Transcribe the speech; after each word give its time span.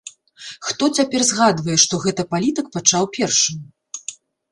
Хто 0.67 0.87
цяпер 0.99 1.21
згадвае, 1.31 1.75
што 1.83 1.99
гэта 2.05 2.25
палітык 2.31 2.65
пачаў 2.79 3.03
першым? 3.19 3.61